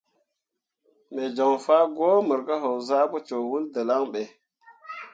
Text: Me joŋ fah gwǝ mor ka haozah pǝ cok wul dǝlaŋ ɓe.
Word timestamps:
Me 1.13 1.23
joŋ 1.35 1.53
fah 1.65 1.85
gwǝ 1.95 2.09
mor 2.27 2.41
ka 2.47 2.55
haozah 2.63 3.05
pǝ 3.11 3.17
cok 3.27 3.43
wul 3.49 3.65
dǝlaŋ 3.73 4.03
ɓe. 4.13 4.21